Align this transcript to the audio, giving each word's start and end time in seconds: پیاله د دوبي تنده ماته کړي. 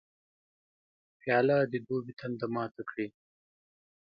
پیاله 1.19 1.57
د 1.71 1.73
دوبي 1.87 2.13
تنده 2.19 2.47
ماته 2.55 2.81
کړي. 2.89 3.07